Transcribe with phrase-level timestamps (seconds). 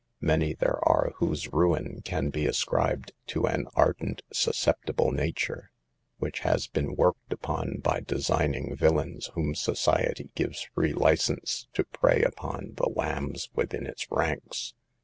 [0.19, 5.69] Many there are whose ruin can be ascribed to an ardent, susceptible nature,
[6.17, 11.67] which has been worked upon by de * signing villains whom society gives free license
[11.73, 14.73] to prey upon the lambs within its ranks.